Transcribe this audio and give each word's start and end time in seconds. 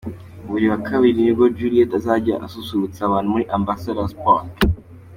Buri 0.47 0.65
wa 0.71 0.79
Kabiri 0.87 1.19
ni 1.25 1.33
bwo 1.35 1.45
Juliet 1.57 1.91
azajya 1.99 2.35
asusurutsa 2.45 2.99
abantu 3.03 3.27
muri 3.33 3.45
Ambassador's 3.57 4.13
Park. 4.25 4.51